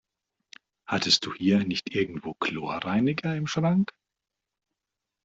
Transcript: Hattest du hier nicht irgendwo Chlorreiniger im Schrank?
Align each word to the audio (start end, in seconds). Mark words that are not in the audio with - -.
Hattest 0.87 1.27
du 1.27 1.33
hier 1.35 1.59
nicht 1.63 1.93
irgendwo 1.93 2.33
Chlorreiniger 2.33 3.35
im 3.37 3.45
Schrank? 3.45 3.91